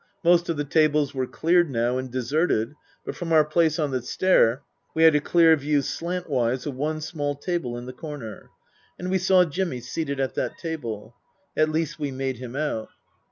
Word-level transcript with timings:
Most 0.23 0.49
of 0.49 0.57
the 0.57 0.63
tables 0.65 1.13
were 1.13 1.27
cleared 1.27 1.69
now 1.69 1.99
and 1.99 2.09
deserted. 2.09 2.73
But 3.05 3.15
from 3.15 3.31
our 3.31 3.45
place 3.45 3.77
on 3.77 3.91
the 3.91 4.01
stair 4.01 4.63
we 4.95 5.03
had 5.03 5.13
a 5.13 5.21
clear 5.21 5.55
view 5.55 5.83
slantwise 5.83 6.65
of 6.65 6.73
one 6.73 7.01
small 7.01 7.35
table 7.35 7.77
in 7.77 7.85
the 7.85 7.93
corner. 7.93 8.49
And 8.97 9.11
we 9.11 9.19
saw 9.19 9.45
Jimmy 9.45 9.79
seated 9.79 10.19
at 10.19 10.33
that 10.33 10.57
table. 10.57 11.13
At 11.55 11.69
least 11.69 11.99
we 11.99 12.09
made 12.09 12.37
him 12.37 12.55
out. 12.55 12.89